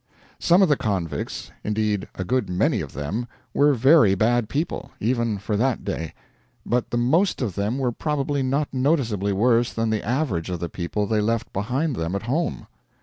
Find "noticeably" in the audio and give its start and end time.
8.73-9.31